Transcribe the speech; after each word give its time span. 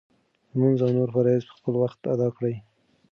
لمونځ 0.51 0.79
او 0.85 0.91
نور 0.97 1.09
فرایض 1.15 1.43
په 1.47 1.53
خپل 1.57 1.73
وخت 1.83 1.99
ادا 2.13 2.27
کړه. 2.37 2.53